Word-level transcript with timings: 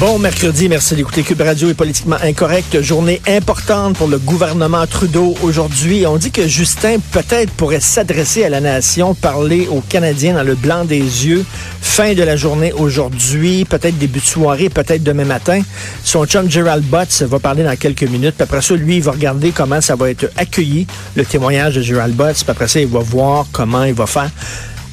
Bon 0.00 0.16
mercredi, 0.20 0.68
merci 0.68 0.94
d'écouter 0.94 1.24
Cube 1.24 1.40
Radio 1.40 1.68
est 1.70 1.74
politiquement 1.74 2.18
incorrect. 2.22 2.80
Journée 2.80 3.20
importante 3.26 3.96
pour 3.96 4.06
le 4.06 4.18
gouvernement 4.18 4.86
Trudeau 4.86 5.34
aujourd'hui. 5.42 6.06
On 6.06 6.16
dit 6.16 6.30
que 6.30 6.46
Justin 6.46 6.98
peut-être 7.10 7.50
pourrait 7.54 7.80
s'adresser 7.80 8.44
à 8.44 8.48
la 8.48 8.60
nation, 8.60 9.14
parler 9.14 9.66
aux 9.68 9.80
Canadiens 9.80 10.34
dans 10.34 10.44
le 10.44 10.54
blanc 10.54 10.84
des 10.84 11.00
yeux. 11.00 11.44
Fin 11.80 12.14
de 12.14 12.22
la 12.22 12.36
journée 12.36 12.72
aujourd'hui, 12.72 13.64
peut-être 13.64 13.98
début 13.98 14.20
de 14.20 14.24
soirée, 14.24 14.68
peut-être 14.68 15.02
demain 15.02 15.24
matin. 15.24 15.62
Son 16.04 16.24
chum 16.26 16.48
Gerald 16.48 16.84
Butts 16.84 17.22
va 17.22 17.40
parler 17.40 17.64
dans 17.64 17.74
quelques 17.74 18.04
minutes. 18.04 18.36
Puis 18.36 18.44
après 18.44 18.62
ça, 18.62 18.76
lui, 18.76 18.98
il 18.98 19.02
va 19.02 19.10
regarder 19.10 19.50
comment 19.50 19.80
ça 19.80 19.96
va 19.96 20.10
être 20.10 20.30
accueilli, 20.36 20.86
le 21.16 21.24
témoignage 21.24 21.74
de 21.74 21.82
Gerald 21.82 22.14
Butts. 22.14 22.34
Puis 22.34 22.50
après 22.50 22.68
ça, 22.68 22.78
il 22.78 22.86
va 22.86 23.00
voir 23.00 23.46
comment 23.50 23.82
il 23.82 23.94
va 23.94 24.06
faire. 24.06 24.30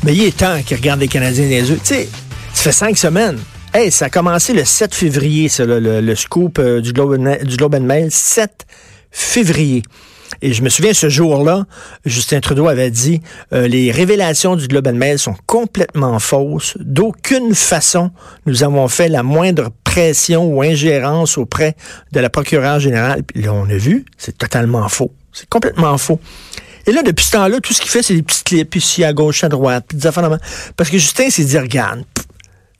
Mais 0.04 0.16
il 0.16 0.24
est 0.24 0.36
temps 0.36 0.60
qu'il 0.66 0.78
regarde 0.78 1.00
les 1.00 1.08
Canadiens 1.08 1.44
dans 1.44 1.50
les 1.52 1.70
yeux. 1.70 1.80
Tu 1.84 1.94
sais, 1.94 2.10
ça 2.56 2.64
fait 2.64 2.72
cinq 2.72 2.98
semaines. 2.98 3.38
Hey, 3.78 3.92
ça 3.92 4.06
a 4.06 4.10
commencé 4.10 4.54
le 4.54 4.64
7 4.64 4.96
février, 4.96 5.50
ça, 5.50 5.66
le, 5.66 6.16
scoop 6.16 6.60
euh, 6.60 6.80
du, 6.80 6.94
Globe, 6.94 7.18
du 7.44 7.58
Globe 7.58 7.76
and 7.76 7.82
Mail, 7.82 8.10
7 8.10 8.66
février. 9.12 9.84
Et 10.42 10.54
je 10.54 10.62
me 10.62 10.70
souviens, 10.70 10.94
ce 10.94 11.10
jour-là, 11.10 11.66
Justin 12.06 12.40
Trudeau 12.40 12.70
avait 12.70 12.90
dit 12.90 13.20
euh, 13.52 13.68
les 13.68 13.92
révélations 13.92 14.56
du 14.56 14.70
Globe 14.70 14.88
and 14.88 14.94
Mail 14.94 15.20
sont 15.20 15.36
complètement 15.46 16.20
fausses. 16.20 16.78
D'aucune 16.80 17.54
façon, 17.54 18.12
nous 18.46 18.64
avons 18.64 18.88
fait 18.88 19.10
la 19.10 19.24
moindre 19.24 19.72
pression 19.84 20.46
ou 20.46 20.62
ingérence 20.62 21.38
auprès 21.38 21.76
de 22.14 22.22
la 22.22 22.30
procureure 22.30 22.80
générale. 22.80 23.24
Puis 23.24 23.44
là, 23.44 23.52
on 23.52 23.70
a 23.70 23.76
vu, 23.76 24.06
c'est 24.18 24.38
totalement 24.38 24.88
faux. 24.88 25.12
C'est 25.34 25.50
complètement 25.50 25.98
faux. 25.98 26.22
Et 26.88 26.94
là, 26.94 27.04
depuis 27.04 27.26
ce 27.26 27.32
temps-là, 27.32 27.60
tout 27.60 27.74
ce 27.74 27.82
qu'il 27.82 27.92
fait, 27.92 28.04
c'est 28.04 28.16
des 28.16 28.24
petits 28.24 28.46
clips 28.46 28.76
ici 28.78 29.04
à 29.04 29.12
gauche, 29.12 29.44
à 29.44 29.50
droite, 29.50 29.84
puis 29.90 29.98
des 29.98 30.08
affaires 30.08 30.30
Parce 30.78 30.90
que 30.90 30.98
Justin 30.98 31.30
s'est 31.30 31.44
dit, 31.44 31.60
regarde, 31.60 32.06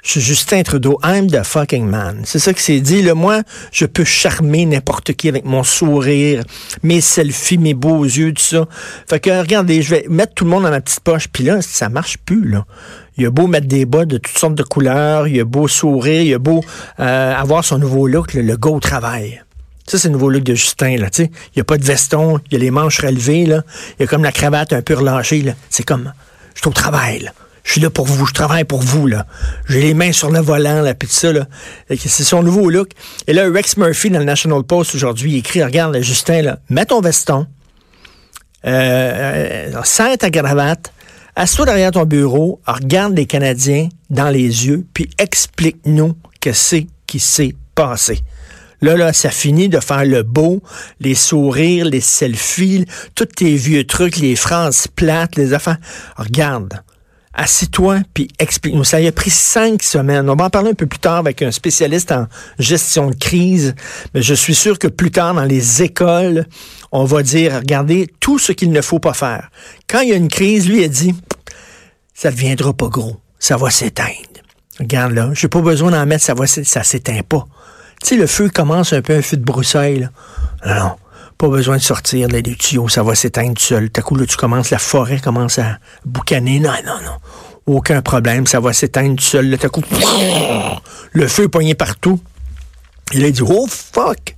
je 0.06 0.12
suis 0.12 0.22
Justin 0.22 0.62
Trudeau, 0.62 1.00
I'm 1.04 1.32
the 1.32 1.44
fucking 1.44 1.88
man. 1.88 2.22
C'est 2.26 2.38
ça 2.38 2.54
qui 2.54 2.62
s'est 2.62 2.80
dit. 2.80 3.02
Le 3.02 3.16
moi, 3.16 3.42
je 3.72 3.88
peux 3.88 4.04
charmer 4.04 4.68
n'importe 4.68 5.14
qui 5.14 5.30
avec 5.30 5.46
mon 5.46 5.64
sourire, 5.64 6.44
mes 6.84 7.02
selfies, 7.02 7.58
mes 7.58 7.74
beaux 7.74 8.04
yeux, 8.04 8.32
tout 8.32 8.44
ça. 8.44 8.68
Fait 9.10 9.20
que 9.20 9.32
regardez, 9.32 9.82
je 9.82 9.90
vais 9.90 10.06
mettre 10.08 10.36
tout 10.36 10.44
le 10.44 10.52
monde 10.52 10.62
dans 10.62 10.70
ma 10.70 10.80
petite 10.80 11.00
poche. 11.00 11.28
Puis 11.28 11.44
là, 11.44 11.60
ça 11.64 11.90
marche 11.90 12.20
plus, 12.20 12.48
là. 12.48 12.66
Il 13.18 13.26
a 13.26 13.32
beau 13.32 13.48
mettre 13.48 13.66
des 13.66 13.86
bas 13.86 14.06
de 14.06 14.20
toutes 14.20 14.38
sortes 14.38 14.54
de 14.54 14.62
couleurs, 14.62 15.28
il 15.28 15.40
a 15.40 15.44
beau 15.44 15.68
sourire, 15.68 16.22
il 16.22 16.34
a 16.36 16.40
beau 16.40 16.64
euh, 17.00 17.34
avoir 17.34 17.66
son 17.66 17.80
nouveau 17.80 18.06
look, 18.06 18.36
le, 18.36 18.56
go 18.58 18.76
au 18.76 18.80
travail. 18.80 19.44
Ça, 19.88 19.98
c'est 19.98 20.10
le 20.10 20.14
nouveau 20.14 20.30
look 20.30 20.44
de 20.44 20.54
Justin, 20.54 20.98
là, 20.98 21.10
tu 21.10 21.24
sais. 21.24 21.32
Il 21.48 21.58
n'y 21.58 21.62
a 21.62 21.66
pas 21.66 21.80
de 21.80 21.84
veston, 21.84 22.40
il 22.52 22.58
a 22.58 22.60
les 22.60 22.72
manches 22.72 23.00
relevées, 23.00 23.48
là. 23.48 23.64
Il 24.00 24.04
a 24.04 24.08
comme 24.08 24.24
la 24.24 24.32
cravate 24.32 24.72
un 24.72 24.84
peu 24.84 24.94
relâchée, 24.94 25.42
là. 25.42 25.54
C'est 25.72 25.84
comme, 25.84 26.14
je 26.54 26.60
suis 26.60 26.70
au 26.70 26.74
travail, 26.74 27.22
là 27.22 27.32
je 27.66 27.72
suis 27.72 27.82
là 27.82 27.90
pour 27.90 28.06
vous, 28.06 28.28
je 28.28 28.34
travaille 28.34 28.64
pour 28.64 28.82
vous, 28.82 29.08
là. 29.08 29.26
J'ai 29.68 29.82
les 29.82 29.96
mains 29.96 30.12
sur 30.12 30.30
le 30.30 30.40
volant, 30.40 30.82
là, 30.82 30.94
puis 30.94 31.08
tout 31.08 31.16
ça, 31.16 31.34
là. 31.34 31.48
C'est 31.90 32.24
son 32.24 32.44
nouveau 32.44 32.70
look. 32.70 32.92
Et 33.26 33.34
là, 33.34 33.50
Rex 33.52 33.76
Murphy, 33.78 34.12
dans 34.12 34.20
le 34.20 34.26
National 34.26 34.62
Post, 34.64 34.94
aujourd'hui, 34.94 35.34
il 35.34 35.38
écrit, 35.38 35.64
regarde, 35.64 36.00
Justin, 36.02 36.44
là, 36.44 36.60
mets 36.70 36.86
ton 36.86 37.02
veston, 37.02 37.48
euh, 38.66 39.72
euh, 39.74 39.84
serre 39.84 40.16
ta 40.20 40.30
cravate, 40.30 40.94
assois 41.36 41.66
derrière 41.66 41.90
ton 41.90 42.06
bureau, 42.06 42.62
regarde 42.68 43.18
les 43.18 43.26
Canadiens 43.26 43.90
dans 44.12 44.30
les 44.30 44.68
yeux, 44.68 44.86
puis 44.94 45.10
explique-nous 45.18 46.16
que 46.40 46.54
c'est 46.54 46.86
qui 47.08 47.20
s'est 47.20 47.56
passé. 47.74 48.20
Là, 48.82 48.96
là, 48.96 49.12
ça 49.12 49.32
finit 49.32 49.70
de 49.70 49.80
faire 49.80 50.06
le 50.06 50.22
beau, 50.22 50.62
les 51.00 51.16
sourires, 51.16 51.86
les 51.86 52.02
selfies, 52.02 52.86
tous 53.16 53.26
tes 53.26 53.56
vieux 53.56 53.88
trucs, 53.88 54.18
les 54.18 54.36
phrases 54.36 54.88
plates, 54.88 55.36
les 55.36 55.54
affaires. 55.54 55.78
Regarde, 56.18 56.84
assis-toi 57.36 58.00
puis 58.14 58.28
explique-nous. 58.40 58.84
Ça 58.84 58.98
a 58.98 59.12
pris 59.12 59.30
cinq 59.30 59.84
semaines. 59.84 60.30
On 60.30 60.36
va 60.36 60.46
en 60.46 60.50
parler 60.50 60.72
un 60.72 60.76
peu 60.76 60.88
plus 60.88 61.00
tard 61.00 61.18
avec 61.18 61.42
un 61.42 61.52
spécialiste 61.52 62.12
en 62.12 62.28
gestion 62.60 63.10
de 63.10 63.16
crise, 63.16 63.76
mais 64.14 64.22
je 64.22 64.34
suis 64.34 64.56
sûr 64.56 64.80
que 64.80 64.88
plus 64.88 65.12
tard 65.12 65.34
dans 65.34 65.44
les 65.44 65.84
écoles, 65.84 66.46
on 66.92 67.04
va 67.04 67.24
dire, 67.24 67.56
regardez 67.56 68.08
tout 68.20 68.40
ce 68.40 68.52
qu'il 68.52 68.72
ne 68.72 68.82
faut 68.82 69.00
pas 69.00 69.14
faire. 69.14 69.50
Quand 69.88 70.00
il 70.00 70.10
y 70.10 70.14
a 70.14 70.16
une 70.16 70.30
crise, 70.30 70.68
lui 70.70 70.84
a 70.84 70.88
dit, 70.88 71.14
ça 72.14 72.30
ne 72.30 72.36
deviendra 72.36 72.74
pas 72.74 72.88
gros, 72.88 73.18
ça 73.40 73.58
va 73.58 73.70
s'éteindre. 73.70 74.14
Regarde 74.80 75.14
là, 75.14 75.30
j'ai 75.34 75.48
pas 75.48 75.62
besoin 75.62 75.92
d'en 75.92 76.06
mettre, 76.06 76.24
ça 76.24 76.34
va, 76.34 76.48
ça 76.48 76.84
s'éteint 76.84 77.22
pas. 77.28 77.46
Tu 78.02 78.10
sais, 78.10 78.16
le 78.18 78.28
feu 78.28 78.50
commence 78.50 78.94
un 78.94 79.02
peu 79.02 79.16
un 79.16 79.22
feu 79.22 79.38
de 79.38 79.44
broussailles. 79.44 80.00
Là. 80.00 80.10
Non. 80.66 80.96
Pas 81.38 81.50
besoin 81.50 81.78
de 81.78 81.82
sortir 81.82 82.30
là, 82.30 82.42
des 82.42 82.56
tuyaux, 82.56 82.88
ça 82.88 83.04
va 83.04 83.14
s'éteindre 83.14 83.56
tout 83.56 83.64
seul. 83.64 83.90
T'as 83.90 84.02
coup, 84.02 84.16
là, 84.16 84.26
tu 84.26 84.38
commences, 84.38 84.70
la 84.70 84.80
forêt 84.80 85.20
commence 85.20 85.60
à 85.60 85.80
boucaner. 86.06 86.60
Non, 86.60 86.72
non, 86.86 87.02
non. 87.04 87.18
Aucun 87.66 88.02
problème, 88.02 88.48
ça 88.48 88.60
va 88.60 88.72
s'éteindre 88.74 89.18
tout 89.18 89.24
seul. 89.24 89.50
Là, 89.50 89.58
t'as 89.58 89.70
coup, 89.70 89.82
le 91.12 91.28
feu 91.28 91.44
est 91.44 91.50
poigné 91.50 91.76
partout. 91.76 92.20
Et 93.12 93.20
là, 93.20 93.28
il 93.28 93.34
dit, 93.34 93.42
oh 93.42 93.68
fuck! 93.68 94.36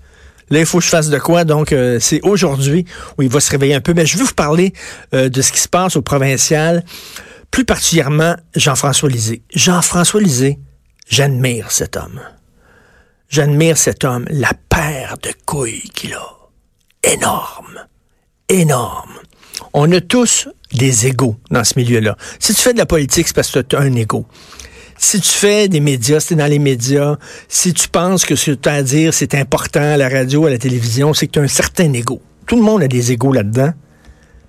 Là, 0.50 0.60
il 0.60 0.66
faut 0.66 0.80
que 0.80 0.86
je 0.86 0.90
fasse 0.90 1.10
de 1.10 1.20
quoi? 1.20 1.44
Donc, 1.44 1.72
euh, 1.72 2.00
c'est 2.00 2.22
aujourd'hui 2.24 2.86
où 3.18 3.22
il 3.22 3.30
va 3.30 3.40
se 3.40 3.52
réveiller 3.52 3.76
un 3.76 3.82
peu. 3.82 3.94
Mais 3.94 4.06
je 4.06 4.18
veux 4.18 4.24
vous 4.24 4.34
parler 4.34 4.74
euh, 5.14 5.30
de 5.30 5.42
ce 5.42 5.52
qui 5.52 5.60
se 5.60 5.68
passe 5.68 5.98
au 5.98 6.02
provincial, 6.02 6.84
plus 7.52 7.66
particulièrement 7.66 8.36
Jean-François 8.56 9.10
Lisée. 9.10 9.42
Jean-François 9.54 10.22
Lisée, 10.22 10.58
j'admire 11.10 11.72
cet 11.72 11.98
homme. 11.98 12.22
J'admire 13.30 13.78
cet 13.78 14.06
homme, 14.06 14.26
la 14.30 14.54
paire 14.70 15.18
de 15.22 15.32
couilles 15.46 15.90
qu'il 15.94 16.14
a 16.14 16.37
énorme. 17.14 17.86
Énorme. 18.50 19.14
On 19.74 19.92
a 19.92 20.02
tous 20.02 20.50
des 20.74 21.08
égaux 21.08 21.36
dans 21.50 21.64
ce 21.64 21.74
milieu-là. 21.78 22.18
Si 22.40 22.54
tu 22.54 22.62
fais 22.62 22.74
de 22.74 22.78
la 22.78 22.86
politique, 22.86 23.28
c'est 23.28 23.36
parce 23.36 23.52
que 23.52 23.60
tu 23.60 23.76
as 23.76 23.80
un 23.80 23.94
égo. 23.94 24.26
Si 24.98 25.22
tu 25.22 25.30
fais 25.30 25.68
des 25.68 25.80
médias, 25.80 26.20
si 26.20 26.30
tu 26.30 26.36
dans 26.36 26.48
les 26.48 26.60
médias, 26.60 27.18
si 27.48 27.74
tu 27.74 27.88
penses 27.88 28.26
que 28.26 28.36
ce 28.36 28.52
que 28.52 28.82
dire, 28.82 29.14
c'est 29.14 29.36
important 29.36 29.82
à 29.82 29.98
la 29.98 30.10
radio, 30.10 30.46
à 30.46 30.50
la 30.50 30.58
télévision, 30.58 31.14
c'est 31.14 31.28
que 31.28 31.34
tu 31.34 31.40
as 31.40 31.44
un 31.44 31.48
certain 31.48 31.92
égo. 31.94 32.22
Tout 32.48 32.56
le 32.56 32.64
monde 32.64 32.82
a 32.82 32.88
des 32.88 33.12
égaux 33.12 33.32
là-dedans. 33.32 33.74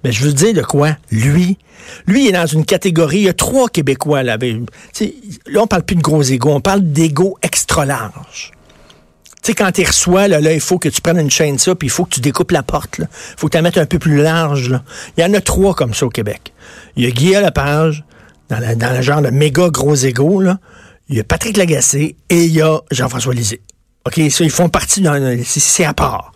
Mais 0.04 0.12
je 0.12 0.24
veux 0.24 0.32
dire 0.32 0.54
de 0.54 0.62
quoi? 0.62 0.96
Lui, 1.10 1.58
lui 2.06 2.24
il 2.24 2.28
est 2.28 2.32
dans 2.32 2.46
une 2.46 2.64
catégorie, 2.64 3.18
il 3.18 3.24
y 3.24 3.28
a 3.28 3.34
trois 3.34 3.68
Québécois 3.68 4.22
là. 4.22 4.36
Là, 4.36 5.62
on 5.62 5.66
parle 5.66 5.82
plus 5.82 5.96
de 5.96 6.02
gros 6.02 6.22
égaux, 6.22 6.50
on 6.50 6.60
parle 6.60 6.82
d'égaux 6.82 7.36
extra 7.42 7.84
larges. 7.84 8.52
Tu 9.42 9.48
sais, 9.48 9.54
quand 9.54 9.70
tu 9.72 9.84
reçois, 9.84 10.28
là, 10.28 10.40
là, 10.40 10.52
il 10.52 10.60
faut 10.60 10.78
que 10.78 10.88
tu 10.88 11.00
prennes 11.00 11.18
une 11.18 11.30
chaîne 11.30 11.58
ça, 11.58 11.74
puis 11.74 11.86
il 11.86 11.90
faut 11.90 12.04
que 12.04 12.14
tu 12.14 12.20
découpes 12.20 12.50
la 12.50 12.62
porte. 12.62 12.98
Il 12.98 13.06
faut 13.36 13.46
que 13.46 13.52
tu 13.52 13.58
la 13.58 13.62
mettes 13.62 13.78
un 13.78 13.86
peu 13.86 13.98
plus 13.98 14.20
large. 14.20 14.78
Il 15.16 15.22
y 15.22 15.24
en 15.24 15.32
a 15.34 15.40
trois 15.40 15.74
comme 15.74 15.94
ça 15.94 16.06
au 16.06 16.10
Québec. 16.10 16.52
Il 16.96 17.04
y 17.04 17.06
a 17.06 17.10
Guy 17.10 17.32
Lepage, 17.34 18.04
dans, 18.48 18.58
la, 18.58 18.74
dans 18.74 18.94
le 18.94 19.02
genre 19.02 19.22
de 19.22 19.30
méga 19.30 19.68
gros 19.70 19.94
égo. 19.94 20.42
Il 21.08 21.16
y 21.16 21.20
a 21.20 21.24
Patrick 21.24 21.56
Lagacé 21.56 22.16
et 22.28 22.44
il 22.44 22.52
y 22.52 22.60
a 22.60 22.80
Jean-François 22.90 23.34
Lisée. 23.34 23.60
OK, 24.06 24.20
ça, 24.30 24.44
ils 24.44 24.50
font 24.50 24.68
partie 24.68 25.00
d'un... 25.00 25.36
C'est 25.44 25.84
à 25.84 25.94
part. 25.94 26.32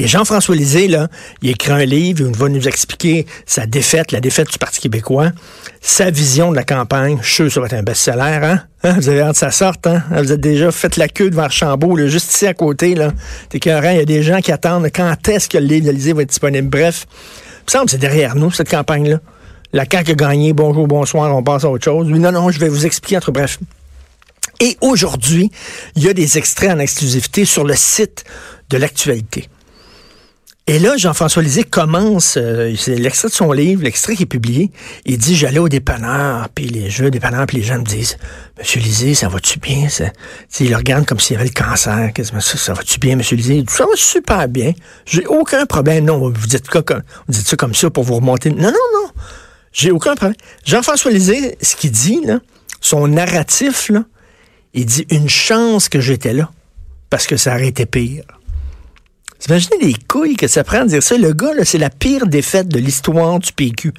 Et 0.00 0.06
Jean-François 0.06 0.54
Lisée, 0.54 0.86
là, 0.86 1.08
il 1.42 1.50
écrit 1.50 1.72
un 1.72 1.84
livre, 1.84 2.20
il 2.20 2.36
va 2.36 2.48
nous 2.48 2.68
expliquer 2.68 3.26
sa 3.46 3.66
défaite, 3.66 4.12
la 4.12 4.20
défaite 4.20 4.48
du 4.52 4.58
Parti 4.58 4.80
québécois, 4.80 5.32
sa 5.80 6.10
vision 6.10 6.52
de 6.52 6.56
la 6.56 6.62
campagne. 6.62 7.18
Je 7.20 7.26
suis 7.28 7.50
sûr 7.50 7.54
ça 7.54 7.60
va 7.60 7.66
être 7.66 7.72
un 7.72 7.82
best-seller, 7.82 8.38
hein? 8.44 8.62
hein? 8.84 8.92
Vous 8.92 9.08
avez 9.08 9.22
hâte 9.22 9.32
que 9.32 9.38
ça 9.38 9.50
sorte, 9.50 9.88
hein? 9.88 10.04
Vous 10.12 10.30
êtes 10.30 10.40
déjà 10.40 10.70
fait 10.70 10.96
la 10.96 11.08
queue 11.08 11.30
devant 11.30 11.42
Archambault, 11.42 11.96
juste 12.06 12.32
ici 12.32 12.46
à 12.46 12.54
côté, 12.54 12.94
là. 12.94 13.10
T'es 13.48 13.58
il 13.58 13.68
y 13.68 13.70
a 13.72 14.04
des 14.04 14.22
gens 14.22 14.40
qui 14.40 14.52
attendent 14.52 14.88
quand 14.94 15.28
est-ce 15.28 15.48
que 15.48 15.58
le 15.58 15.66
livre 15.66 15.86
de 15.86 15.90
Lisée 15.90 16.12
va 16.12 16.22
être 16.22 16.28
disponible. 16.28 16.68
Bref, 16.68 17.06
il 17.10 17.64
me 17.66 17.70
semble 17.70 17.84
que 17.86 17.90
c'est 17.90 17.98
derrière 17.98 18.36
nous, 18.36 18.52
cette 18.52 18.70
campagne-là. 18.70 19.18
La 19.72 19.84
CAQ 19.90 20.12
a 20.12 20.14
gagné, 20.14 20.52
bonjour, 20.52 20.86
bonsoir, 20.86 21.34
on 21.36 21.42
passe 21.42 21.64
à 21.64 21.70
autre 21.70 21.84
chose. 21.84 22.06
non, 22.08 22.30
non, 22.30 22.50
je 22.52 22.60
vais 22.60 22.68
vous 22.68 22.86
expliquer 22.86 23.16
entre 23.16 23.32
bref. 23.32 23.58
Et 24.60 24.76
aujourd'hui, 24.80 25.50
il 25.96 26.04
y 26.04 26.08
a 26.08 26.14
des 26.14 26.38
extraits 26.38 26.70
en 26.70 26.78
exclusivité 26.78 27.44
sur 27.44 27.64
le 27.64 27.74
site 27.74 28.24
de 28.70 28.76
l'actualité. 28.76 29.48
Et 30.70 30.78
là, 30.78 30.98
Jean-François 30.98 31.42
Lisée 31.42 31.64
commence, 31.64 32.36
euh, 32.36 32.74
c'est 32.76 32.94
l'extrait 32.96 33.28
de 33.28 33.32
son 33.32 33.52
livre, 33.52 33.84
l'extrait 33.84 34.14
qui 34.14 34.24
est 34.24 34.26
publié. 34.26 34.70
Il 35.06 35.16
dit, 35.16 35.34
j'allais 35.34 35.60
au 35.60 35.70
dépanneur, 35.70 36.50
puis 36.54 36.66
les 36.66 36.90
jeux 36.90 37.10
dépanneur, 37.10 37.46
puis 37.46 37.56
les 37.56 37.62
gens 37.62 37.78
me 37.78 37.84
disent, 37.84 38.18
Monsieur 38.58 38.78
Lisée, 38.82 39.14
ça 39.14 39.28
va-tu 39.28 39.58
bien? 39.58 39.88
Ça? 39.88 40.10
Il 40.60 40.68
le 40.68 40.76
regarde 40.76 41.06
comme 41.06 41.20
s'il 41.20 41.36
avait 41.36 41.46
le 41.46 41.54
cancer. 41.54 42.10
Ça, 42.14 42.40
ça 42.40 42.74
va-tu 42.74 42.98
bien, 42.98 43.16
Monsieur 43.16 43.36
Lisée? 43.36 43.64
Ça 43.66 43.86
va 43.86 43.92
super 43.94 44.46
bien. 44.46 44.74
J'ai 45.06 45.24
aucun 45.24 45.64
problème. 45.64 46.04
Non, 46.04 46.18
vous 46.18 46.46
dites, 46.46 46.68
quoi, 46.68 46.82
dites 47.30 47.48
ça 47.48 47.56
comme 47.56 47.74
ça 47.74 47.88
pour 47.88 48.04
vous 48.04 48.16
remonter. 48.16 48.50
Non, 48.50 48.64
non, 48.64 48.72
non. 48.92 49.08
J'ai 49.72 49.90
aucun 49.90 50.16
problème. 50.16 50.36
Jean-François 50.66 51.10
Lisée, 51.10 51.56
ce 51.62 51.76
qu'il 51.76 51.92
dit, 51.92 52.20
là, 52.26 52.40
son 52.82 53.08
narratif, 53.08 53.88
là, 53.88 54.04
il 54.74 54.84
dit 54.84 55.06
une 55.08 55.30
chance 55.30 55.88
que 55.88 56.00
j'étais 56.00 56.34
là, 56.34 56.50
parce 57.08 57.26
que 57.26 57.38
ça 57.38 57.54
aurait 57.54 57.68
été 57.68 57.86
pire. 57.86 58.24
Imaginez 59.46 59.76
les 59.80 59.94
couilles 60.08 60.36
que 60.36 60.48
ça 60.48 60.64
prend 60.64 60.82
de 60.82 60.88
dire 60.88 61.02
ça? 61.02 61.16
Le 61.16 61.32
gars, 61.32 61.52
c'est 61.62 61.78
la 61.78 61.90
pire 61.90 62.26
défaite 62.26 62.68
de 62.68 62.78
l'histoire 62.78 63.38
du 63.38 63.52
PQ. 63.52 63.94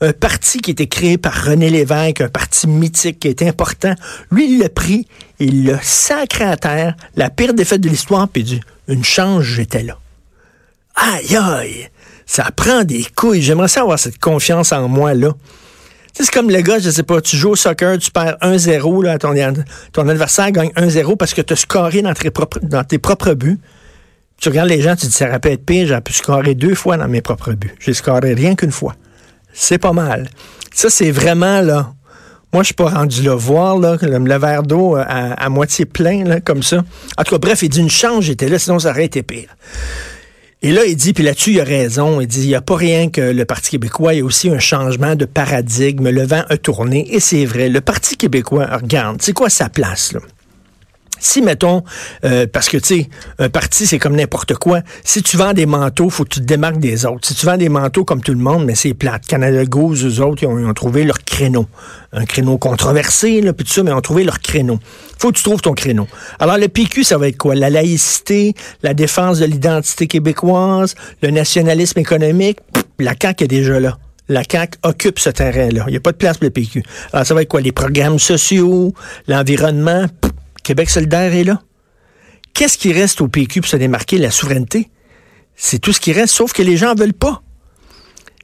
Un 0.00 0.12
parti 0.12 0.60
qui 0.60 0.70
été 0.70 0.86
créé 0.86 1.16
par 1.16 1.44
René 1.44 1.70
Lévesque, 1.70 2.20
un 2.20 2.28
parti 2.28 2.68
mythique 2.68 3.20
qui 3.20 3.28
est 3.28 3.42
important. 3.42 3.94
Lui, 4.30 4.52
il 4.52 4.58
l'a 4.58 4.68
pris, 4.68 5.06
il 5.38 5.64
l'a 5.64 5.80
sacré 5.82 6.44
à 6.44 6.56
terre. 6.56 6.94
La 7.16 7.30
pire 7.30 7.54
défaite 7.54 7.80
de 7.80 7.88
l'histoire, 7.88 8.28
puis 8.28 8.44
dit, 8.44 8.60
une 8.86 9.04
chance, 9.04 9.42
j'étais 9.44 9.82
là. 9.82 9.98
Aïe, 10.94 11.36
aïe! 11.36 11.88
Ça 12.26 12.50
prend 12.54 12.84
des 12.84 13.06
couilles. 13.16 13.42
J'aimerais 13.42 13.68
ça 13.68 13.80
avoir 13.80 13.98
cette 13.98 14.18
confiance 14.18 14.72
en 14.72 14.88
moi, 14.88 15.14
là. 15.14 15.32
C'est 16.12 16.30
comme 16.30 16.50
le 16.50 16.60
gars, 16.60 16.78
je 16.78 16.90
sais 16.90 17.02
pas, 17.02 17.22
tu 17.22 17.38
joues 17.38 17.50
au 17.50 17.56
soccer, 17.56 17.96
tu 17.96 18.10
perds 18.10 18.36
1-0, 18.42 19.02
là, 19.02 19.18
ton, 19.18 19.34
ton 19.92 20.08
adversaire 20.08 20.50
gagne 20.50 20.70
1-0 20.76 21.16
parce 21.16 21.32
que 21.32 21.40
tu 21.40 21.54
as 21.54 21.56
scoré 21.56 22.02
dans 22.02 22.12
tes, 22.12 22.30
propres, 22.30 22.60
dans 22.62 22.84
tes 22.84 22.98
propres 22.98 23.32
buts. 23.32 23.58
Tu 24.42 24.48
regardes 24.48 24.70
les 24.70 24.80
gens, 24.80 24.96
tu 24.96 25.06
dis, 25.06 25.12
ça 25.12 25.28
aurait 25.28 25.38
être 25.44 25.64
pire, 25.64 25.86
j'ai 25.86 26.00
pu 26.00 26.12
scorer 26.12 26.56
deux 26.56 26.74
fois 26.74 26.96
dans 26.96 27.06
mes 27.06 27.20
propres 27.22 27.52
buts. 27.52 27.76
J'ai 27.78 27.94
scoré 27.94 28.34
rien 28.34 28.56
qu'une 28.56 28.72
fois. 28.72 28.96
C'est 29.52 29.78
pas 29.78 29.92
mal. 29.92 30.28
Ça, 30.74 30.90
c'est 30.90 31.12
vraiment, 31.12 31.60
là, 31.60 31.94
moi, 32.52 32.64
je 32.64 32.66
suis 32.66 32.74
pas 32.74 32.88
rendu 32.88 33.22
là. 33.22 33.36
Voir 33.36 33.78
là, 33.78 33.96
le, 34.02 34.38
verre 34.38 34.64
d'eau 34.64 34.96
euh, 34.96 35.04
à, 35.06 35.48
moitié 35.48 35.84
plein, 35.84 36.24
là, 36.24 36.40
comme 36.40 36.64
ça. 36.64 36.82
En 37.16 37.22
tout 37.22 37.30
cas, 37.30 37.38
bref, 37.38 37.62
il 37.62 37.68
dit 37.68 37.78
une 37.78 37.88
chance, 37.88 38.24
j'étais 38.24 38.48
là, 38.48 38.58
sinon 38.58 38.80
ça 38.80 38.90
aurait 38.90 39.04
été 39.04 39.22
pire. 39.22 39.54
Et 40.60 40.72
là, 40.72 40.86
il 40.86 40.96
dit, 40.96 41.12
puis 41.12 41.22
là-dessus, 41.22 41.52
il 41.52 41.60
a 41.60 41.64
raison. 41.64 42.20
Il 42.20 42.26
dit, 42.26 42.42
il 42.42 42.48
n'y 42.48 42.56
a 42.56 42.62
pas 42.62 42.76
rien 42.76 43.10
que 43.10 43.20
le 43.20 43.44
Parti 43.44 43.70
québécois, 43.70 44.14
il 44.14 44.18
y 44.18 44.22
a 44.22 44.24
aussi 44.24 44.50
un 44.50 44.58
changement 44.58 45.14
de 45.14 45.24
paradigme. 45.24 46.10
Le 46.10 46.26
vent 46.26 46.42
a 46.48 46.56
tourné. 46.56 47.06
Et 47.14 47.20
c'est 47.20 47.44
vrai, 47.44 47.68
le 47.68 47.80
Parti 47.80 48.16
québécois, 48.16 48.66
regarde, 48.72 49.22
c'est 49.22 49.34
quoi 49.34 49.50
sa 49.50 49.68
place, 49.68 50.12
là? 50.12 50.20
Si, 51.22 51.40
mettons, 51.40 51.84
euh, 52.24 52.48
parce 52.52 52.68
que, 52.68 52.76
tu 52.78 52.96
sais, 52.96 53.08
un 53.38 53.48
parti, 53.48 53.86
c'est 53.86 54.00
comme 54.00 54.16
n'importe 54.16 54.54
quoi. 54.54 54.80
Si 55.04 55.22
tu 55.22 55.36
vends 55.36 55.52
des 55.52 55.66
manteaux, 55.66 56.10
faut 56.10 56.24
que 56.24 56.30
tu 56.30 56.40
te 56.40 56.44
démarques 56.44 56.80
des 56.80 57.06
autres. 57.06 57.28
Si 57.28 57.34
tu 57.36 57.46
vends 57.46 57.56
des 57.56 57.68
manteaux 57.68 58.04
comme 58.04 58.20
tout 58.22 58.32
le 58.32 58.40
monde, 58.40 58.64
mais 58.64 58.74
c'est 58.74 58.92
plate. 58.92 59.24
Canada 59.26 59.64
Goose, 59.64 60.04
eux 60.04 60.20
autres, 60.20 60.42
ils 60.42 60.48
ont, 60.48 60.74
trouvé 60.74 61.04
leur 61.04 61.22
créneau. 61.22 61.66
Un 62.12 62.24
créneau 62.24 62.58
controversé, 62.58 63.40
là, 63.40 63.52
puis 63.52 63.64
tout 63.64 63.72
ça, 63.72 63.84
mais 63.84 63.92
ils 63.92 63.94
ont 63.94 64.00
trouvé 64.00 64.24
leur 64.24 64.40
créneau. 64.40 64.80
Faut 65.20 65.30
que 65.30 65.36
tu 65.36 65.44
trouves 65.44 65.60
ton 65.60 65.74
créneau. 65.74 66.08
Alors, 66.40 66.58
le 66.58 66.66
PQ, 66.66 67.04
ça 67.04 67.18
va 67.18 67.28
être 67.28 67.38
quoi? 67.38 67.54
La 67.54 67.70
laïcité, 67.70 68.54
la 68.82 68.92
défense 68.92 69.38
de 69.38 69.44
l'identité 69.44 70.08
québécoise, 70.08 70.96
le 71.22 71.30
nationalisme 71.30 72.00
économique. 72.00 72.58
la 72.98 73.14
CAQ 73.20 73.44
est 73.44 73.48
déjà 73.48 73.78
là 73.78 73.96
la 74.28 74.42
CAQ 74.48 74.78
occupe 74.82 75.18
ce 75.18 75.30
terrain-là. 75.30 75.84
Il 75.88 75.90
n'y 75.90 75.96
a 75.96 76.00
pas 76.00 76.12
de 76.12 76.16
place 76.16 76.38
pour 76.38 76.44
le 76.44 76.50
PQ. 76.50 76.82
Alors, 77.12 77.26
ça 77.26 77.34
va 77.34 77.42
être 77.42 77.48
quoi? 77.48 77.60
Les 77.60 77.72
programmes 77.72 78.18
sociaux, 78.18 78.94
l'environnement, 79.28 80.06
Québec 80.62 80.90
solidaire 80.90 81.34
est 81.34 81.44
là. 81.44 81.62
Qu'est-ce 82.54 82.78
qui 82.78 82.92
reste 82.92 83.20
au 83.20 83.28
PQ 83.28 83.60
pour 83.60 83.70
se 83.70 83.76
démarquer? 83.76 84.18
La 84.18 84.30
souveraineté? 84.30 84.90
C'est 85.56 85.78
tout 85.78 85.92
ce 85.92 86.00
qui 86.00 86.12
reste, 86.12 86.34
sauf 86.34 86.52
que 86.52 86.62
les 86.62 86.76
gens 86.76 86.94
ne 86.94 87.00
veulent 87.00 87.14
pas. 87.14 87.42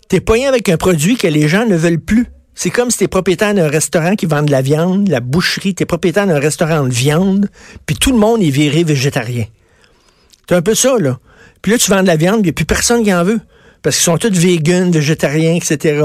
T'es 0.09 0.21
payé 0.21 0.47
avec 0.47 0.69
un 0.69 0.77
produit 0.77 1.17
que 1.17 1.27
les 1.27 1.49
gens 1.49 1.67
ne 1.67 1.77
veulent 1.77 2.01
plus. 2.01 2.27
C'est 2.55 2.71
comme 2.71 2.91
si 2.91 2.99
t'es 2.99 3.09
propriétaire 3.09 3.55
d'un 3.55 3.69
restaurant 3.69 4.17
qui 4.17 4.27
vend 4.27 4.43
de 4.43 4.51
la 4.51 4.63
viande, 4.63 5.09
la 5.09 5.21
boucherie, 5.21 5.75
t'es 5.75 5.85
propriétaire 5.85 6.27
d'un 6.27 6.41
restaurant 6.41 6.83
de 6.83 6.93
viande, 6.93 7.49
puis 7.87 7.97
tout 7.97 8.11
le 8.11 8.19
monde 8.19 8.43
est 8.43 8.51
viré 8.51 8.83
végétarien. 8.83 9.45
C'est 10.49 10.57
un 10.57 10.63
peu 10.63 10.75
ça, 10.75 10.97
là. 10.99 11.19
Puis 11.63 11.73
là, 11.73 11.79
tu 11.79 11.91
vends 11.91 12.03
de 12.03 12.07
la 12.07 12.17
viande, 12.17 12.41
il 12.41 12.45
n'y 12.45 12.49
a 12.49 12.53
plus 12.53 12.65
personne 12.65 13.05
qui 13.05 13.13
en 13.13 13.23
veut. 13.23 13.41
Parce 13.83 13.97
qu'ils 13.97 14.05
sont 14.05 14.19
tous 14.19 14.31
véganes, 14.31 14.91
végétariens, 14.91 15.55
etc. 15.55 16.03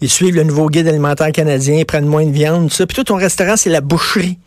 Ils 0.00 0.08
suivent 0.08 0.36
le 0.36 0.44
nouveau 0.44 0.68
guide 0.70 0.88
alimentaire 0.88 1.30
canadien, 1.30 1.76
ils 1.76 1.84
prennent 1.84 2.06
moins 2.06 2.24
de 2.24 2.32
viande, 2.32 2.70
tout 2.70 2.74
ça. 2.74 2.86
Puis 2.86 2.96
tout 2.96 3.04
ton 3.04 3.16
restaurant, 3.16 3.56
c'est 3.56 3.70
la 3.70 3.82
boucherie. 3.82 4.38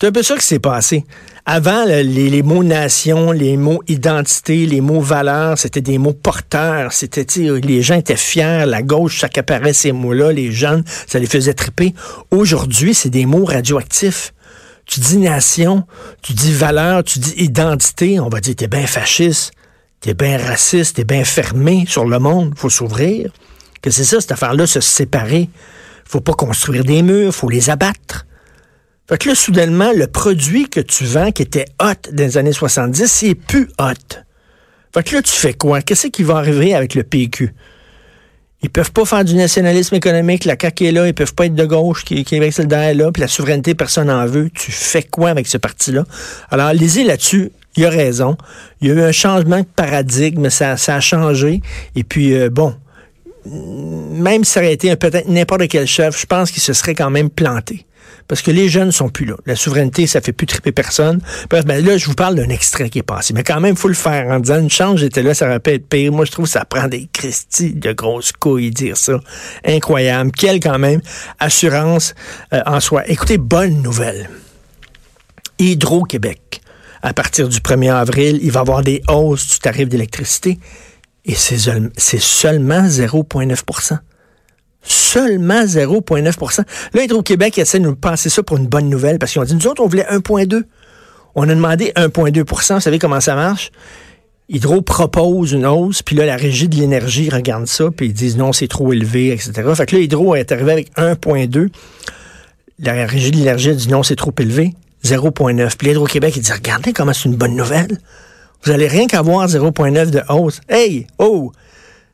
C'est 0.00 0.06
un 0.06 0.12
peu 0.12 0.22
ça 0.22 0.36
qui 0.36 0.44
s'est 0.44 0.60
passé? 0.60 1.04
Avant, 1.44 1.84
les, 1.84 2.42
mots 2.42 2.62
nation, 2.62 3.32
les 3.32 3.56
mots 3.56 3.82
identité, 3.88 4.64
les 4.64 4.80
mots 4.80 5.00
valeur, 5.00 5.58
c'était 5.58 5.80
des 5.80 5.98
mots 5.98 6.12
porteurs. 6.12 6.92
C'était, 6.92 7.26
les 7.40 7.82
gens 7.82 7.96
étaient 7.96 8.14
fiers. 8.14 8.64
La 8.64 8.82
gauche 8.82 9.18
s'accaparait 9.18 9.72
ces 9.72 9.90
mots-là. 9.90 10.30
Les 10.30 10.52
jeunes, 10.52 10.84
ça 11.08 11.18
les 11.18 11.26
faisait 11.26 11.54
triper. 11.54 11.94
Aujourd'hui, 12.30 12.94
c'est 12.94 13.08
des 13.08 13.26
mots 13.26 13.44
radioactifs. 13.44 14.34
Tu 14.86 15.00
dis 15.00 15.16
nation, 15.16 15.84
tu 16.22 16.32
dis 16.32 16.52
valeur, 16.52 17.02
tu 17.02 17.18
dis 17.18 17.34
identité. 17.36 18.20
On 18.20 18.28
va 18.28 18.40
dire, 18.40 18.54
t'es 18.54 18.68
bien 18.68 18.86
fasciste, 18.86 19.50
t'es 20.00 20.14
bien 20.14 20.38
raciste, 20.38 20.94
t'es 20.94 21.04
bien 21.04 21.24
fermé 21.24 21.86
sur 21.88 22.04
le 22.04 22.20
monde. 22.20 22.52
Faut 22.56 22.70
s'ouvrir. 22.70 23.32
Que 23.82 23.90
c'est 23.90 24.04
ça, 24.04 24.20
cette 24.20 24.30
affaire-là, 24.30 24.68
se 24.68 24.80
séparer. 24.80 25.48
Faut 26.04 26.20
pas 26.20 26.34
construire 26.34 26.84
des 26.84 27.02
murs, 27.02 27.34
faut 27.34 27.48
les 27.48 27.68
abattre. 27.68 28.26
Fait 29.08 29.16
que 29.16 29.30
là, 29.30 29.34
soudainement, 29.34 29.92
le 29.92 30.06
produit 30.06 30.68
que 30.68 30.80
tu 30.80 31.04
vends, 31.04 31.30
qui 31.30 31.42
était 31.42 31.64
hot 31.80 32.10
dans 32.12 32.24
les 32.24 32.36
années 32.36 32.52
70, 32.52 33.06
c'est 33.06 33.34
plus 33.34 33.70
hot. 33.78 34.18
Fait 34.92 35.02
que 35.02 35.14
là, 35.14 35.22
tu 35.22 35.32
fais 35.32 35.54
quoi? 35.54 35.80
Qu'est-ce 35.80 36.08
qui 36.08 36.22
va 36.22 36.36
arriver 36.36 36.74
avec 36.74 36.94
le 36.94 37.04
PQ? 37.04 37.54
Ils 38.62 38.70
peuvent 38.70 38.92
pas 38.92 39.04
faire 39.06 39.24
du 39.24 39.34
nationalisme 39.34 39.94
économique, 39.94 40.44
la 40.44 40.56
CAQ 40.60 40.86
est 40.86 40.92
là, 40.92 41.06
ils 41.06 41.14
peuvent 41.14 41.34
pas 41.34 41.46
être 41.46 41.54
de 41.54 41.64
gauche, 41.64 42.04
qui, 42.04 42.24
qui 42.24 42.34
est 42.34 42.50
solidaire 42.50 42.94
là, 42.94 43.10
puis 43.10 43.22
la 43.22 43.28
souveraineté, 43.28 43.74
personne 43.74 44.08
n'en 44.08 44.26
veut. 44.26 44.50
Tu 44.52 44.72
fais 44.72 45.04
quoi 45.04 45.30
avec 45.30 45.46
ce 45.46 45.56
parti-là? 45.56 46.04
Alors, 46.50 46.72
lisez 46.72 47.04
là-dessus, 47.04 47.52
il 47.76 47.86
a 47.86 47.90
raison. 47.90 48.36
Il 48.80 48.88
y 48.88 48.90
a 48.90 48.94
eu 48.94 49.02
un 49.02 49.12
changement 49.12 49.60
de 49.60 49.66
paradigme, 49.76 50.50
ça, 50.50 50.76
ça 50.76 50.96
a 50.96 51.00
changé. 51.00 51.62
Et 51.94 52.02
puis, 52.04 52.34
euh, 52.34 52.50
bon, 52.50 52.74
même 53.46 54.44
si 54.44 54.52
ça 54.52 54.60
aurait 54.60 54.72
été 54.72 54.94
peut-être 54.96 55.28
n'importe 55.28 55.68
quel 55.68 55.86
chef, 55.86 56.20
je 56.20 56.26
pense 56.26 56.50
qu'il 56.50 56.62
se 56.62 56.72
serait 56.72 56.94
quand 56.94 57.10
même 57.10 57.30
planté 57.30 57.86
parce 58.28 58.42
que 58.42 58.50
les 58.50 58.68
jeunes 58.68 58.92
sont 58.92 59.08
plus 59.08 59.24
là. 59.24 59.34
La 59.46 59.56
souveraineté, 59.56 60.06
ça 60.06 60.20
fait 60.20 60.32
plus 60.32 60.46
triper 60.46 60.70
personne. 60.70 61.20
Bref, 61.48 61.64
ben 61.64 61.84
là, 61.84 61.96
je 61.96 62.06
vous 62.06 62.14
parle 62.14 62.34
d'un 62.34 62.50
extrait 62.50 62.90
qui 62.90 62.98
est 62.98 63.02
passé. 63.02 63.32
Mais 63.34 63.42
quand 63.42 63.60
même, 63.60 63.74
faut 63.74 63.88
le 63.88 63.94
faire 63.94 64.28
en 64.28 64.38
disant 64.38 64.60
une 64.60 64.70
chance, 64.70 65.00
j'étais 65.00 65.22
là, 65.22 65.34
ça 65.34 65.46
aurait 65.46 65.60
pu 65.60 65.70
être 65.70 65.88
pire. 65.88 66.12
Moi, 66.12 66.26
je 66.26 66.32
trouve 66.32 66.44
que 66.44 66.50
ça 66.50 66.64
prend 66.64 66.88
des 66.88 67.08
Christie 67.12 67.72
de 67.72 67.92
grosses 67.92 68.32
couilles 68.32 68.70
dire 68.70 68.96
ça. 68.96 69.18
Incroyable. 69.64 70.30
Quelle, 70.30 70.60
quand 70.60 70.78
même, 70.78 71.00
assurance 71.38 72.14
euh, 72.52 72.60
en 72.66 72.80
soi. 72.80 73.08
Écoutez, 73.08 73.38
bonne 73.38 73.82
nouvelle. 73.82 74.28
Hydro-Québec. 75.58 76.60
À 77.02 77.14
partir 77.14 77.48
du 77.48 77.58
1er 77.58 77.92
avril, 77.92 78.40
il 78.42 78.50
va 78.50 78.60
y 78.60 78.62
avoir 78.62 78.82
des 78.82 79.02
hausses 79.08 79.48
du 79.48 79.58
tarif 79.60 79.88
d'électricité. 79.88 80.58
Et 81.24 81.34
c'est 81.34 82.18
seulement 82.18 82.82
0,9 82.82 83.98
Seulement 84.82 85.64
0,9% 85.64 86.62
Là, 86.94 87.02
Hydro-Québec 87.02 87.58
essaie 87.58 87.78
de 87.78 87.84
nous 87.84 87.96
passer 87.96 88.30
ça 88.30 88.42
pour 88.42 88.56
une 88.56 88.66
bonne 88.66 88.88
nouvelle 88.88 89.18
parce 89.18 89.32
qu'ils 89.32 89.40
ont 89.40 89.44
dit, 89.44 89.54
nous 89.54 89.66
autres, 89.66 89.82
on 89.82 89.88
voulait 89.88 90.06
1,2 90.10 90.64
On 91.34 91.48
a 91.48 91.54
demandé 91.54 91.92
1,2% 91.96 92.74
Vous 92.74 92.80
savez 92.80 92.98
comment 92.98 93.20
ça 93.20 93.34
marche? 93.34 93.70
Hydro 94.50 94.80
propose 94.80 95.52
une 95.52 95.66
hausse, 95.66 96.02
puis 96.02 96.16
là, 96.16 96.24
la 96.24 96.36
régie 96.36 96.68
de 96.68 96.76
l'énergie 96.76 97.28
regarde 97.28 97.66
ça, 97.66 97.90
puis 97.94 98.06
ils 98.06 98.14
disent 98.14 98.38
non, 98.38 98.54
c'est 98.54 98.66
trop 98.66 98.94
élevé, 98.94 99.30
etc. 99.30 99.52
Fait 99.74 99.84
que 99.84 99.96
là, 99.96 100.02
Hydro 100.02 100.34
est 100.36 100.50
arrivé 100.50 100.72
avec 100.72 100.96
1,2. 100.96 101.68
La 102.78 103.06
régie 103.06 103.30
de 103.30 103.36
l'énergie 103.36 103.74
dit 103.74 103.88
non, 103.88 104.02
c'est 104.02 104.16
trop 104.16 104.32
élevé, 104.38 104.72
0,9. 105.04 105.76
Puis 105.76 105.90
Hydro-Québec, 105.90 106.34
il 106.36 106.42
dit, 106.42 106.52
regardez 106.52 106.94
comment 106.94 107.12
c'est 107.12 107.28
une 107.28 107.36
bonne 107.36 107.56
nouvelle. 107.56 107.98
Vous 108.62 108.72
allez 108.72 108.88
rien 108.88 109.06
qu'avoir 109.06 109.46
0,9 109.46 110.10
de 110.10 110.22
hausse. 110.30 110.62
Hey, 110.68 111.06
oh, 111.18 111.52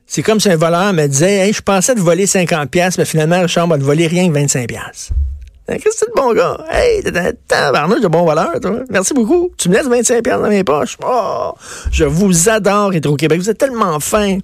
c'est 0.07 0.23
comme 0.23 0.41
si 0.41 0.51
un 0.51 0.57
voleur 0.57 0.93
me 0.93 1.07
disait, 1.07 1.47
hey, 1.47 1.53
je 1.53 1.63
pensais 1.63 1.95
te 1.95 2.01
voler 2.01 2.27
50 2.27 2.71
pièces, 2.71 2.99
mais 2.99 3.05
finalement, 3.05 3.41
Richard 3.41 3.69
te 3.69 3.83
voler 3.83 4.07
rien 4.07 4.29
que 4.29 4.35
25 4.35 4.69
pièces. 4.69 5.11
Qu'est-ce 5.67 5.83
que 5.83 5.91
c'est 5.93 6.09
de 6.09 6.15
bon 6.15 6.35
gars? 6.35 6.59
Hey, 6.71 7.03
t'es 7.03 7.19
un 7.19 7.33
tabarnouche 7.49 8.03
de 8.03 8.09
bon 8.09 8.25
voleur, 8.25 8.61
toi. 8.61 8.81
Merci 8.91 9.15
beaucoup. 9.15 9.51
Tu 9.57 9.71
me 9.71 9.75
laisses 9.75 9.89
25 9.89 10.23
pièces 10.23 10.39
dans 10.39 10.49
mes 10.49 10.63
poches. 10.63 10.99
Oh, 11.03 11.53
je 11.91 12.05
vous 12.05 12.51
adore, 12.51 12.93
Hydro-Québec. 12.93 13.41
Vous 13.41 13.49
êtes 13.49 13.57
tellement 13.57 13.99
fin. 13.99 14.39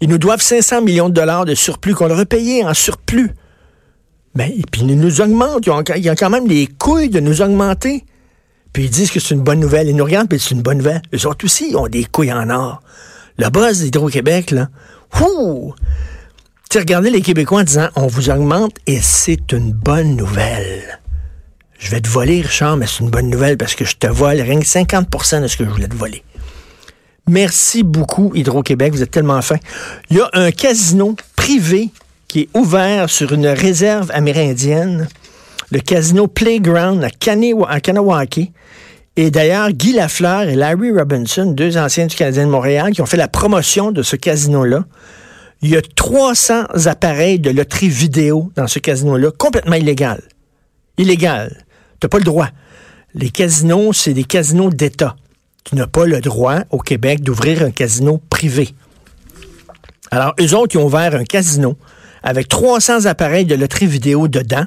Ils 0.00 0.08
nous 0.08 0.18
doivent 0.18 0.40
500 0.40 0.82
millions 0.82 1.08
de 1.08 1.14
dollars 1.14 1.44
de 1.44 1.56
surplus 1.56 1.94
qu'on 1.94 2.06
leur 2.06 2.20
a 2.20 2.24
payé 2.24 2.64
en 2.64 2.72
surplus. 2.72 3.32
Mais, 4.36 4.54
ben, 4.56 4.62
puis 4.70 4.82
ils 4.82 4.98
nous 4.98 5.20
augmentent. 5.20 5.66
Ils 5.66 5.70
ont, 5.70 6.14
quand 6.14 6.30
même 6.30 6.46
les 6.46 6.68
couilles 6.68 7.08
de 7.08 7.18
nous 7.18 7.42
augmenter. 7.42 8.04
Puis 8.72 8.84
ils 8.84 8.90
disent 8.90 9.10
que 9.10 9.18
c'est 9.18 9.34
une 9.34 9.42
bonne 9.42 9.60
nouvelle. 9.60 9.88
Ils 9.88 9.96
nous 9.96 10.04
regardent, 10.04 10.28
puis 10.28 10.38
c'est 10.38 10.54
une 10.54 10.62
bonne 10.62 10.78
nouvelle. 10.78 11.02
Eux 11.12 11.26
autres 11.26 11.44
aussi, 11.44 11.70
ils 11.70 11.76
ont 11.76 11.88
des 11.88 12.04
couilles 12.04 12.32
en 12.32 12.48
or. 12.50 12.80
Le 13.36 13.48
boss 13.50 13.80
d'Hydro-Québec, 13.80 14.52
là, 14.52 14.68
ouh! 15.20 15.74
Tu 16.70 16.78
regardez 16.78 17.10
les 17.10 17.20
Québécois 17.20 17.60
en 17.60 17.64
disant 17.64 17.88
on 17.96 18.06
vous 18.06 18.30
augmente 18.30 18.76
et 18.86 19.00
c'est 19.00 19.52
une 19.52 19.72
bonne 19.72 20.16
nouvelle. 20.16 21.00
Je 21.78 21.90
vais 21.90 22.00
te 22.00 22.08
voler, 22.08 22.40
Richard, 22.40 22.76
mais 22.76 22.86
c'est 22.86 23.00
une 23.00 23.10
bonne 23.10 23.28
nouvelle 23.28 23.56
parce 23.56 23.74
que 23.74 23.84
je 23.84 23.96
te 23.96 24.06
vole 24.06 24.40
rien 24.40 24.58
que 24.58 24.66
50% 24.66 25.42
de 25.42 25.46
ce 25.48 25.56
que 25.56 25.64
je 25.64 25.70
voulais 25.70 25.88
te 25.88 25.96
voler. 25.96 26.22
Merci 27.28 27.82
beaucoup, 27.82 28.32
Hydro-Québec. 28.34 28.92
Vous 28.92 29.02
êtes 29.02 29.10
tellement 29.10 29.42
fin. 29.42 29.56
Il 30.10 30.18
y 30.18 30.20
a 30.20 30.30
un 30.32 30.50
casino 30.50 31.16
privé 31.34 31.90
qui 32.28 32.42
est 32.42 32.48
ouvert 32.54 33.10
sur 33.10 33.32
une 33.32 33.46
réserve 33.46 34.10
amérindienne, 34.12 35.08
le 35.70 35.80
casino 35.80 36.28
Playground 36.28 37.02
à, 37.02 37.08
à 37.68 37.80
Kanawake. 37.80 38.52
Et 39.16 39.30
d'ailleurs, 39.30 39.70
Guy 39.70 39.92
Lafleur 39.92 40.42
et 40.42 40.56
Larry 40.56 40.90
Robinson, 40.90 41.46
deux 41.46 41.76
anciens 41.76 42.06
du 42.06 42.16
Canadien 42.16 42.46
de 42.46 42.50
Montréal, 42.50 42.92
qui 42.92 43.00
ont 43.00 43.06
fait 43.06 43.16
la 43.16 43.28
promotion 43.28 43.92
de 43.92 44.02
ce 44.02 44.16
casino-là. 44.16 44.84
Il 45.62 45.70
y 45.70 45.76
a 45.76 45.82
300 45.82 46.64
appareils 46.86 47.38
de 47.38 47.50
loterie 47.50 47.88
vidéo 47.88 48.50
dans 48.56 48.66
ce 48.66 48.80
casino-là, 48.80 49.30
complètement 49.30 49.76
illégal. 49.76 50.20
Illégal. 50.98 51.64
Tu 52.00 52.06
n'as 52.06 52.08
pas 52.08 52.18
le 52.18 52.24
droit. 52.24 52.48
Les 53.14 53.30
casinos, 53.30 53.92
c'est 53.92 54.14
des 54.14 54.24
casinos 54.24 54.70
d'État. 54.70 55.14
Tu 55.62 55.76
n'as 55.76 55.86
pas 55.86 56.06
le 56.06 56.20
droit 56.20 56.62
au 56.70 56.78
Québec 56.78 57.22
d'ouvrir 57.22 57.62
un 57.62 57.70
casino 57.70 58.20
privé. 58.28 58.74
Alors, 60.10 60.34
eux 60.40 60.54
autres, 60.54 60.74
ils 60.74 60.78
ont 60.78 60.86
ouvert 60.86 61.14
un 61.14 61.24
casino 61.24 61.76
avec 62.22 62.48
300 62.48 63.06
appareils 63.06 63.44
de 63.44 63.54
loterie 63.54 63.86
vidéo 63.86 64.28
dedans, 64.28 64.66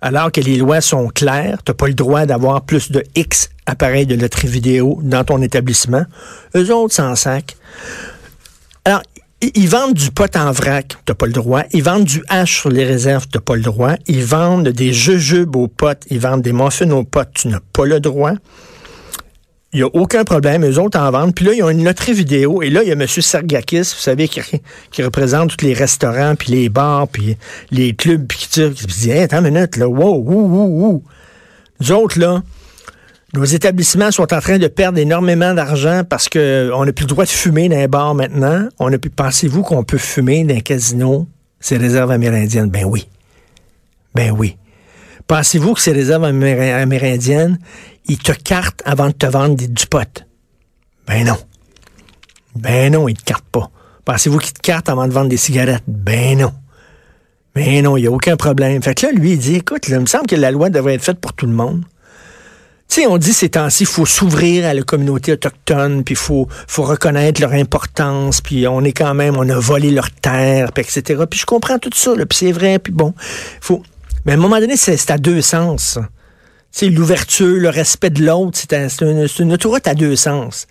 alors 0.00 0.32
que 0.32 0.40
les 0.40 0.56
lois 0.56 0.80
sont 0.80 1.08
claires. 1.08 1.58
Tu 1.64 1.70
n'as 1.70 1.74
pas 1.74 1.88
le 1.88 1.94
droit 1.94 2.26
d'avoir 2.26 2.62
plus 2.62 2.90
de 2.90 3.02
X 3.14 3.50
appareils 3.66 4.06
de 4.06 4.14
loterie 4.14 4.48
vidéo 4.48 4.98
dans 5.02 5.24
ton 5.24 5.42
établissement. 5.42 6.04
Eux 6.56 6.72
autres 6.72 6.94
s'en 6.94 7.14
sac. 7.14 7.56
Alors, 8.84 9.02
ils 9.40 9.68
vendent 9.68 9.94
du 9.94 10.10
pot 10.10 10.34
en 10.36 10.50
vrac, 10.50 10.96
t'as 11.04 11.14
pas 11.14 11.26
le 11.26 11.32
droit. 11.32 11.62
Ils 11.72 11.82
vendent 11.82 12.04
du 12.04 12.24
hache 12.28 12.60
sur 12.60 12.70
les 12.70 12.84
réserves, 12.84 13.26
t'as 13.30 13.40
pas 13.40 13.54
le 13.54 13.62
droit. 13.62 13.94
Ils 14.06 14.24
vendent 14.24 14.68
des 14.68 14.92
jujubes 14.92 15.54
aux 15.54 15.68
potes, 15.68 16.04
ils 16.10 16.18
vendent 16.18 16.42
des 16.42 16.52
muffins 16.52 16.90
aux 16.90 17.04
potes, 17.04 17.34
tu 17.34 17.48
n'as 17.48 17.60
pas 17.72 17.84
le 17.84 18.00
droit. 18.00 18.32
Il 19.74 19.80
n'y 19.80 19.82
a 19.82 19.88
aucun 19.92 20.24
problème, 20.24 20.64
eux 20.64 20.78
autres 20.78 20.98
en 20.98 21.10
vendent. 21.10 21.34
Puis 21.34 21.44
là, 21.44 21.52
ils 21.52 21.62
ont 21.62 21.68
une 21.68 21.84
loterie 21.84 22.14
vidéo. 22.14 22.62
Et 22.62 22.70
là, 22.70 22.82
il 22.82 22.88
y 22.88 22.90
a 22.90 22.94
M. 22.94 23.06
Sergakis, 23.06 23.80
vous 23.80 24.00
savez, 24.00 24.26
qui, 24.26 24.40
qui, 24.90 25.02
représente 25.02 25.54
tous 25.56 25.64
les 25.64 25.74
restaurants, 25.74 26.34
puis 26.36 26.52
les 26.52 26.68
bars, 26.70 27.06
puis 27.06 27.36
les 27.70 27.94
clubs, 27.94 28.26
puis 28.26 28.38
qui, 28.38 28.72
qui, 28.72 28.86
dit 28.86 29.12
attends 29.12 29.44
une 29.44 29.52
minute, 29.52 29.76
là, 29.76 29.86
wow, 29.86 30.16
wow, 30.16 30.46
wow, 30.46 30.66
wow. 30.66 31.02
Nous 31.80 31.92
autres, 31.92 32.18
là, 32.18 32.42
nos 33.34 33.44
établissements 33.44 34.10
sont 34.10 34.32
en 34.32 34.40
train 34.40 34.56
de 34.56 34.68
perdre 34.68 34.98
énormément 34.98 35.52
d'argent 35.52 36.02
parce 36.08 36.30
qu'on 36.30 36.84
n'a 36.84 36.92
plus 36.92 37.04
le 37.04 37.08
droit 37.08 37.24
de 37.24 37.30
fumer 37.30 37.68
dans 37.68 37.76
les 37.76 37.88
bars 37.88 38.14
maintenant. 38.14 38.68
On 38.78 38.90
a 38.90 38.96
plus. 38.96 39.10
Pensez-vous 39.10 39.62
qu'on 39.62 39.84
peut 39.84 39.98
fumer 39.98 40.44
dans 40.44 40.54
un 40.54 40.60
casino 40.60 41.26
ces 41.60 41.76
réserves 41.76 42.10
amérindiennes? 42.10 42.70
Ben 42.70 42.84
oui. 42.86 43.06
Ben 44.14 44.30
oui. 44.30 44.56
Pensez-vous 45.26 45.74
que 45.74 45.80
ces 45.82 45.92
réserves 45.92 46.24
amérindiennes, 46.24 47.58
ils 48.08 48.18
te 48.18 48.32
cartent 48.32 48.82
avant 48.84 49.08
de 49.08 49.12
te 49.12 49.26
vendre 49.26 49.56
du 49.56 49.86
pot? 49.86 50.24
Ben 51.06 51.24
non. 51.24 51.38
Ben 52.56 52.92
non, 52.92 53.08
ils 53.08 53.16
te 53.16 53.24
cartent 53.24 53.48
pas. 53.50 53.70
Pensez-vous 54.04 54.38
qu'ils 54.38 54.54
te 54.54 54.60
cartent 54.60 54.88
avant 54.88 55.06
de 55.06 55.12
vendre 55.12 55.28
des 55.28 55.36
cigarettes? 55.36 55.84
Ben 55.86 56.38
non. 56.38 56.52
Ben 57.54 57.82
non, 57.82 57.96
il 57.96 58.02
n'y 58.02 58.06
a 58.06 58.10
aucun 58.10 58.36
problème. 58.36 58.82
Fait 58.82 58.94
que 58.94 59.06
là, 59.06 59.12
lui, 59.12 59.32
il 59.32 59.38
dit, 59.38 59.56
écoute, 59.56 59.88
il 59.88 59.98
me 59.98 60.06
semble 60.06 60.26
que 60.26 60.36
la 60.36 60.50
loi 60.50 60.70
devrait 60.70 60.94
être 60.94 61.04
faite 61.04 61.20
pour 61.20 61.32
tout 61.32 61.46
le 61.46 61.52
monde. 61.52 61.84
Tu 62.88 63.02
sais, 63.02 63.06
on 63.06 63.18
dit 63.18 63.34
ces 63.34 63.50
temps-ci, 63.50 63.82
il 63.82 63.86
faut 63.86 64.06
s'ouvrir 64.06 64.66
à 64.66 64.72
la 64.72 64.82
communauté 64.82 65.32
autochtone, 65.32 66.04
puis 66.04 66.14
il 66.14 66.16
faut, 66.16 66.48
reconnaître 66.78 67.40
leur 67.40 67.52
importance, 67.52 68.40
puis 68.40 68.66
on 68.66 68.82
est 68.82 68.92
quand 68.92 69.12
même, 69.12 69.36
on 69.36 69.46
a 69.46 69.58
volé 69.58 69.90
leur 69.90 70.10
terre, 70.10 70.72
puis 70.72 70.84
etc. 70.84 71.22
Puis 71.28 71.40
je 71.40 71.46
comprends 71.46 71.78
tout 71.78 71.90
ça, 71.92 72.12
puis 72.14 72.38
c'est 72.38 72.52
vrai, 72.52 72.78
puis 72.78 72.92
bon, 72.92 73.12
faut... 73.60 73.82
Mais 74.24 74.32
à 74.32 74.34
un 74.36 74.38
moment 74.38 74.58
donné, 74.58 74.76
c'est 74.76 75.10
à 75.10 75.18
deux 75.18 75.42
sens. 75.42 75.98
L'ouverture, 76.82 77.60
le 77.60 77.68
respect 77.68 78.10
de 78.10 78.24
l'autre, 78.24 78.58
c'est 78.58 79.02
une, 79.02 79.26
une 79.38 79.52
autoroute 79.52 79.86
à 79.86 79.94
deux 79.94 80.16
sens. 80.16 80.66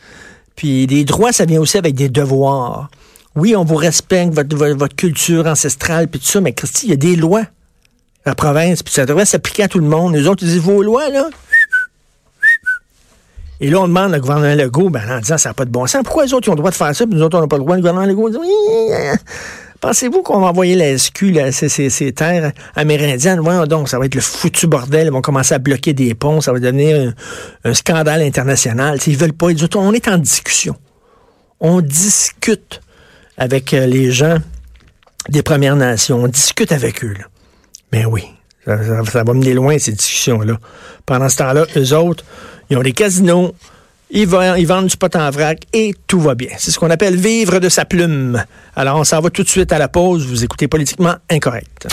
Puis 0.55 0.87
des 0.87 1.03
droits, 1.03 1.31
ça 1.31 1.45
vient 1.45 1.59
aussi 1.59 1.77
avec 1.77 1.95
des 1.95 2.09
devoirs. 2.09 2.89
Oui, 3.35 3.55
on 3.55 3.63
vous 3.63 3.75
respecte, 3.75 4.33
votre, 4.33 4.55
votre 4.55 4.95
culture 4.95 5.45
ancestrale, 5.45 6.07
puis 6.07 6.19
tout 6.19 6.25
ça, 6.25 6.41
mais 6.41 6.53
Christy, 6.53 6.87
il 6.87 6.89
y 6.89 6.93
a 6.93 6.97
des 6.97 7.15
lois. 7.15 7.43
La 8.25 8.35
province, 8.35 8.83
puis 8.83 8.93
ça 8.93 9.05
devrait 9.05 9.25
s'appliquer 9.25 9.63
à 9.63 9.67
tout 9.67 9.79
le 9.79 9.87
monde. 9.87 10.13
Les 10.13 10.27
autres, 10.27 10.43
ils 10.43 10.49
disent, 10.49 10.61
vos 10.61 10.81
lois, 10.81 11.09
là, 11.09 11.29
et 13.59 13.69
là, 13.69 13.79
on 13.81 13.87
demande 13.87 14.13
au 14.13 14.19
gouvernement 14.19 14.53
Legault, 14.53 14.89
ben, 14.89 15.01
en 15.09 15.19
disant 15.19 15.37
ça 15.37 15.49
n'a 15.49 15.53
pas 15.53 15.65
de 15.65 15.71
bon 15.71 15.87
sens. 15.87 16.03
Pourquoi 16.03 16.25
les 16.25 16.33
autres 16.33 16.47
ils 16.47 16.51
ont 16.51 16.53
le 16.53 16.59
droit 16.59 16.69
de 16.69 16.75
faire 16.75 16.95
ça, 16.95 17.05
puis 17.05 17.15
nous 17.15 17.23
autres, 17.23 17.37
on 17.37 17.41
n'a 17.41 17.47
pas 17.47 17.57
le 17.57 17.63
droit? 17.63 17.75
Le 17.75 17.81
gouvernement 17.81 18.05
Legault 18.05 18.29
dit 18.29 18.37
oui. 18.37 18.47
Pensez-vous 19.79 20.23
qu'on 20.23 20.39
va 20.39 20.47
envoyer 20.47 20.75
la 20.75 20.97
SQ, 20.97 21.51
ces, 21.51 22.11
terres 22.11 22.51
amérindiennes? 22.75 23.39
Voyons 23.39 23.65
donc, 23.65 23.89
ça 23.89 23.99
va 23.99 24.05
être 24.05 24.15
le 24.15 24.21
foutu 24.21 24.67
bordel. 24.67 25.07
Ils 25.07 25.11
vont 25.11 25.21
commencer 25.21 25.53
à 25.53 25.59
bloquer 25.59 25.93
des 25.93 26.13
ponts. 26.15 26.41
Ça 26.41 26.51
va 26.51 26.59
devenir 26.59 27.13
un, 27.63 27.73
scandale 27.73 28.21
international. 28.21 28.99
Ils 29.05 29.17
veulent 29.17 29.33
pas. 29.33 29.51
Ils 29.51 29.55
disent, 29.55 29.69
on 29.75 29.93
est 29.93 30.07
en 30.07 30.17
discussion. 30.17 30.75
On 31.59 31.81
discute 31.81 32.81
avec 33.37 33.73
euh, 33.73 33.85
les 33.85 34.11
gens 34.11 34.37
des 35.29 35.43
Premières 35.43 35.75
Nations. 35.75 36.23
On 36.23 36.27
discute 36.27 36.71
avec 36.71 37.03
eux. 37.03 37.13
Là. 37.13 37.25
Mais 37.91 38.05
oui, 38.05 38.23
ça, 38.65 38.77
ça 39.05 39.23
va 39.23 39.33
mener 39.33 39.53
loin, 39.53 39.77
ces 39.79 39.91
discussions-là. 39.91 40.59
Pendant 41.05 41.29
ce 41.29 41.37
temps-là, 41.37 41.65
eux 41.75 41.93
autres, 41.93 42.23
ils 42.69 42.77
ont 42.77 42.83
des 42.83 42.93
casinos, 42.93 43.53
ils, 44.09 44.27
vendent 44.27 44.87
du 44.87 44.97
pot 44.97 45.15
en 45.15 45.29
vrac 45.29 45.59
et 45.73 45.93
tout 46.07 46.19
va 46.19 46.35
bien. 46.35 46.51
C'est 46.57 46.71
ce 46.71 46.79
qu'on 46.79 46.89
appelle 46.89 47.15
vivre 47.15 47.59
de 47.59 47.69
sa 47.69 47.85
plume. 47.85 48.43
Alors, 48.75 48.97
on 48.99 49.03
s'en 49.03 49.19
va 49.19 49.29
tout 49.29 49.43
de 49.43 49.49
suite 49.49 49.71
à 49.71 49.77
la 49.77 49.87
pause. 49.87 50.25
Vous 50.25 50.43
écoutez 50.43 50.67
Politiquement 50.67 51.15
Incorrect. 51.29 51.87